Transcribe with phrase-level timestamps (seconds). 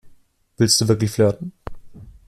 [0.57, 1.53] Willst du wirklich flirten?